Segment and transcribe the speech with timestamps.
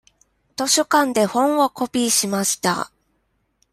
[0.57, 2.91] 図書館で本をコピーしました。